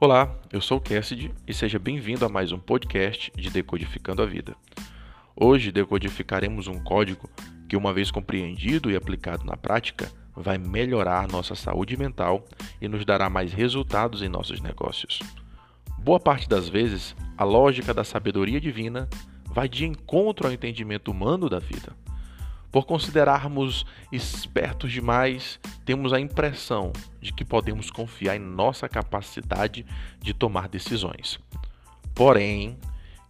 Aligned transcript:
Olá, 0.00 0.32
eu 0.52 0.60
sou 0.60 0.78
o 0.78 0.80
Cassidy 0.80 1.34
e 1.44 1.52
seja 1.52 1.76
bem-vindo 1.76 2.24
a 2.24 2.28
mais 2.28 2.52
um 2.52 2.58
podcast 2.58 3.32
de 3.34 3.50
Decodificando 3.50 4.22
a 4.22 4.26
Vida. 4.26 4.54
Hoje 5.34 5.72
decodificaremos 5.72 6.68
um 6.68 6.78
código 6.78 7.28
que, 7.68 7.76
uma 7.76 7.92
vez 7.92 8.08
compreendido 8.08 8.92
e 8.92 8.96
aplicado 8.96 9.44
na 9.44 9.56
prática, 9.56 10.08
vai 10.36 10.56
melhorar 10.56 11.26
nossa 11.26 11.56
saúde 11.56 11.96
mental 11.96 12.44
e 12.80 12.86
nos 12.86 13.04
dará 13.04 13.28
mais 13.28 13.52
resultados 13.52 14.22
em 14.22 14.28
nossos 14.28 14.60
negócios. 14.60 15.18
Boa 15.98 16.20
parte 16.20 16.48
das 16.48 16.68
vezes, 16.68 17.16
a 17.36 17.42
lógica 17.42 17.92
da 17.92 18.04
sabedoria 18.04 18.60
divina 18.60 19.08
vai 19.46 19.68
de 19.68 19.84
encontro 19.84 20.46
ao 20.46 20.52
entendimento 20.52 21.10
humano 21.10 21.48
da 21.48 21.58
vida. 21.58 21.92
Por 22.70 22.84
considerarmos 22.84 23.86
espertos 24.12 24.92
demais, 24.92 25.58
temos 25.86 26.12
a 26.12 26.20
impressão 26.20 26.92
de 27.20 27.32
que 27.32 27.44
podemos 27.44 27.90
confiar 27.90 28.36
em 28.36 28.40
nossa 28.40 28.88
capacidade 28.88 29.86
de 30.20 30.34
tomar 30.34 30.68
decisões. 30.68 31.38
Porém, 32.14 32.76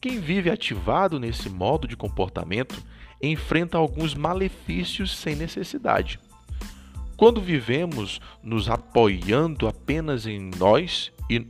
quem 0.00 0.18
vive 0.18 0.50
ativado 0.50 1.20
nesse 1.20 1.48
modo 1.48 1.86
de 1.86 1.96
comportamento 1.96 2.82
enfrenta 3.22 3.78
alguns 3.78 4.14
malefícios 4.14 5.16
sem 5.16 5.36
necessidade. 5.36 6.18
Quando 7.16 7.40
vivemos 7.40 8.20
nos 8.42 8.68
apoiando 8.68 9.68
apenas 9.68 10.26
em 10.26 10.50
nós 10.58 11.12
e, 11.28 11.46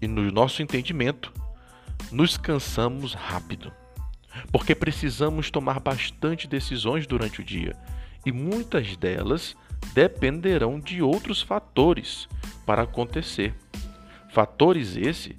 e 0.00 0.06
no 0.06 0.30
nosso 0.30 0.62
entendimento, 0.62 1.32
nos 2.12 2.36
cansamos 2.36 3.14
rápido 3.14 3.72
porque 4.56 4.74
precisamos 4.74 5.50
tomar 5.50 5.80
bastante 5.80 6.48
decisões 6.48 7.06
durante 7.06 7.42
o 7.42 7.44
dia 7.44 7.76
e 8.24 8.32
muitas 8.32 8.96
delas 8.96 9.54
dependerão 9.92 10.80
de 10.80 11.02
outros 11.02 11.42
fatores 11.42 12.26
para 12.64 12.84
acontecer. 12.84 13.54
Fatores 14.30 14.96
esse 14.96 15.36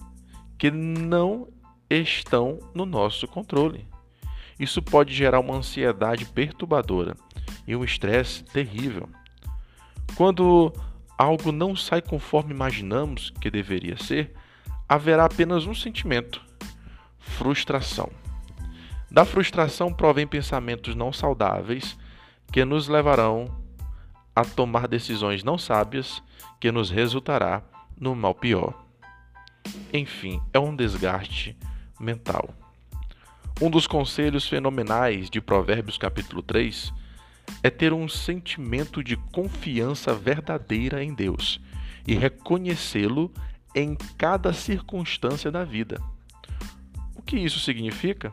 que 0.55 0.69
não 0.69 1.47
estão 1.89 2.59
no 2.75 2.85
nosso 2.85 3.27
controle. 3.27 3.87
Isso 4.59 4.83
pode 4.83 5.15
gerar 5.15 5.39
uma 5.39 5.55
ansiedade 5.55 6.23
perturbadora 6.25 7.17
e 7.65 7.75
um 7.75 7.83
estresse 7.83 8.43
terrível. 8.43 9.09
Quando 10.15 10.71
algo 11.17 11.51
não 11.51 11.75
sai 11.75 12.03
conforme 12.03 12.53
imaginamos 12.53 13.33
que 13.41 13.49
deveria 13.49 13.97
ser, 13.97 14.35
haverá 14.87 15.25
apenas 15.25 15.65
um 15.65 15.73
sentimento: 15.73 16.39
frustração. 17.17 18.11
Da 19.09 19.23
frustração 19.23 19.91
provém 19.93 20.27
pensamentos 20.27 20.95
não 20.95 21.13
saudáveis 21.13 21.97
que 22.51 22.63
nos 22.65 22.87
levarão 22.87 23.49
a 24.35 24.43
tomar 24.43 24.87
decisões 24.87 25.43
não 25.43 25.57
sábias 25.57 26.21
que 26.59 26.71
nos 26.71 26.89
resultará 26.89 27.63
no 27.99 28.15
mal 28.15 28.35
pior. 28.35 28.85
Enfim, 29.91 30.41
é 30.53 30.59
um 30.59 30.75
desgaste 30.75 31.57
mental. 31.99 32.53
Um 33.61 33.71
dos 33.71 33.87
conselhos 33.87 34.47
fenomenais 34.47 35.29
de 35.29 35.41
Provérbios 35.41 35.97
capítulo 35.97 36.43
3 36.43 36.93
é 37.63 37.69
ter 37.69 37.93
um 37.93 38.07
sentimento 38.07 39.03
de 39.03 39.15
confiança 39.33 40.13
verdadeira 40.13 41.03
em 41.03 41.13
Deus 41.13 41.59
e 42.05 42.13
reconhecê-lo 42.13 43.33
em 43.73 43.95
cada 44.17 44.53
circunstância 44.53 45.49
da 45.49 45.63
vida. 45.63 45.99
O 47.15 47.21
que 47.21 47.37
isso 47.37 47.59
significa? 47.59 48.31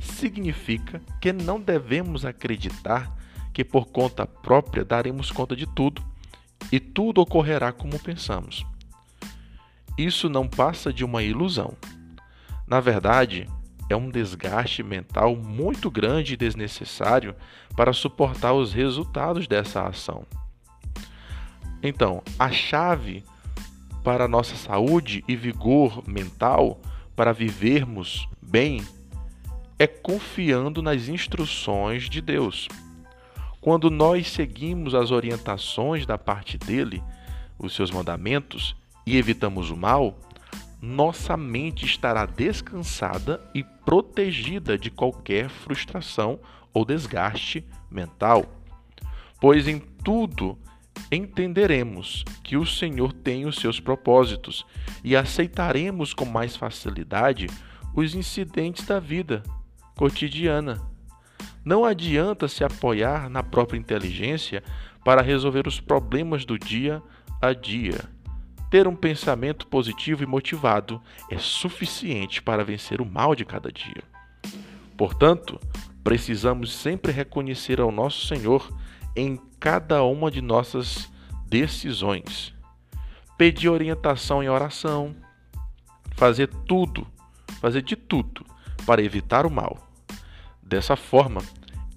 Significa 0.00 1.00
que 1.20 1.32
não 1.32 1.60
devemos 1.60 2.24
acreditar 2.24 3.16
que 3.52 3.64
por 3.64 3.86
conta 3.86 4.26
própria 4.26 4.84
daremos 4.84 5.30
conta 5.30 5.54
de 5.54 5.66
tudo 5.66 6.02
e 6.72 6.80
tudo 6.80 7.20
ocorrerá 7.20 7.72
como 7.72 7.98
pensamos. 7.98 8.66
Isso 9.96 10.28
não 10.28 10.48
passa 10.48 10.92
de 10.92 11.04
uma 11.04 11.22
ilusão. 11.22 11.74
Na 12.66 12.80
verdade, 12.80 13.48
é 13.88 13.94
um 13.94 14.10
desgaste 14.10 14.82
mental 14.82 15.36
muito 15.36 15.90
grande 15.90 16.34
e 16.34 16.36
desnecessário 16.36 17.34
para 17.76 17.92
suportar 17.92 18.52
os 18.54 18.72
resultados 18.72 19.46
dessa 19.46 19.86
ação. 19.86 20.26
Então, 21.82 22.22
a 22.38 22.50
chave 22.50 23.22
para 24.02 24.28
nossa 24.28 24.56
saúde 24.56 25.24
e 25.26 25.36
vigor 25.36 26.02
mental, 26.06 26.80
para 27.14 27.32
vivermos 27.32 28.28
bem 28.42 28.84
é 29.78 29.86
confiando 29.86 30.80
nas 30.80 31.08
instruções 31.08 32.08
de 32.08 32.20
Deus. 32.20 32.68
Quando 33.60 33.90
nós 33.90 34.30
seguimos 34.30 34.94
as 34.94 35.10
orientações 35.10 36.06
da 36.06 36.18
parte 36.18 36.58
dele, 36.58 37.02
os 37.58 37.74
seus 37.74 37.90
mandamentos, 37.90 38.76
e 39.06 39.16
evitamos 39.16 39.70
o 39.70 39.76
mal, 39.76 40.18
nossa 40.80 41.36
mente 41.36 41.84
estará 41.84 42.26
descansada 42.26 43.40
e 43.54 43.64
protegida 43.64 44.76
de 44.76 44.90
qualquer 44.90 45.48
frustração 45.48 46.38
ou 46.72 46.84
desgaste 46.84 47.64
mental. 47.90 48.44
Pois 49.40 49.66
em 49.66 49.78
tudo 49.78 50.58
entenderemos 51.10 52.24
que 52.42 52.56
o 52.56 52.66
Senhor 52.66 53.12
tem 53.12 53.46
os 53.46 53.56
seus 53.56 53.80
propósitos 53.80 54.64
e 55.02 55.16
aceitaremos 55.16 56.12
com 56.12 56.24
mais 56.24 56.56
facilidade 56.56 57.46
os 57.94 58.14
incidentes 58.14 58.86
da 58.86 59.00
vida 59.00 59.42
cotidiana. 59.96 60.80
Não 61.64 61.84
adianta 61.84 62.46
se 62.46 62.62
apoiar 62.62 63.28
na 63.30 63.42
própria 63.42 63.78
inteligência 63.78 64.62
para 65.04 65.22
resolver 65.22 65.66
os 65.66 65.80
problemas 65.80 66.44
do 66.44 66.58
dia 66.58 67.02
a 67.40 67.52
dia. 67.52 68.00
Ter 68.70 68.88
um 68.88 68.96
pensamento 68.96 69.66
positivo 69.66 70.22
e 70.22 70.26
motivado 70.26 71.00
é 71.30 71.38
suficiente 71.38 72.42
para 72.42 72.64
vencer 72.64 73.00
o 73.00 73.06
mal 73.06 73.34
de 73.34 73.44
cada 73.44 73.70
dia. 73.70 74.02
Portanto, 74.96 75.58
precisamos 76.02 76.72
sempre 76.72 77.12
reconhecer 77.12 77.80
ao 77.80 77.90
nosso 77.90 78.26
Senhor 78.26 78.70
em 79.16 79.40
cada 79.60 80.02
uma 80.02 80.30
de 80.30 80.42
nossas 80.42 81.10
decisões. 81.46 82.52
Pedir 83.38 83.68
orientação 83.68 84.42
em 84.42 84.48
oração, 84.48 85.14
fazer 86.16 86.48
tudo, 86.66 87.06
fazer 87.60 87.82
de 87.82 87.96
tudo 87.96 88.44
para 88.86 89.02
evitar 89.02 89.46
o 89.46 89.50
mal. 89.50 89.90
Dessa 90.62 90.96
forma, 90.96 91.42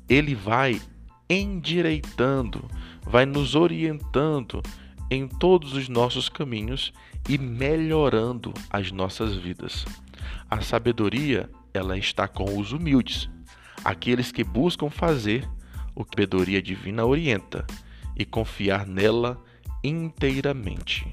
ele 0.10 0.36
vai 0.36 0.82
endireitando, 1.30 2.66
vai 3.02 3.26
nos 3.26 3.56
orientando 3.56 4.62
em 5.10 5.28
todos 5.28 5.74
os 5.74 5.88
nossos 5.90 6.30
caminhos 6.30 6.94
e 7.28 7.38
melhorando 7.38 8.54
as 8.70 8.92
nossas 8.92 9.36
vidas. 9.36 9.86
A 10.50 10.62
sabedoria, 10.62 11.50
ela 11.74 11.98
está 11.98 12.28
com 12.28 12.58
os 12.58 12.72
humildes, 12.72 13.30
aqueles 13.84 14.32
que 14.32 14.44
buscam 14.44 14.90
fazer 14.90 15.48
o 15.96 16.04
que 16.04 16.12
a 16.12 16.24
sabedoria 16.24 16.62
divina 16.62 17.06
orienta 17.06 17.66
e 18.16 18.26
confiar 18.26 18.86
nela 18.86 19.42
inteiramente. 19.84 21.08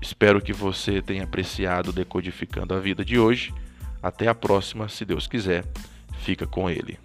Espero 0.00 0.40
que 0.40 0.52
você 0.52 1.02
tenha 1.02 1.24
apreciado 1.24 1.92
Decodificando 1.92 2.74
a 2.74 2.80
Vida 2.80 3.04
de 3.04 3.18
hoje 3.18 3.52
até 4.02 4.28
a 4.28 4.34
próxima, 4.34 4.88
se 4.88 5.04
Deus 5.04 5.26
quiser. 5.26 5.64
Fica 6.20 6.46
com 6.46 6.68
ele. 6.68 6.98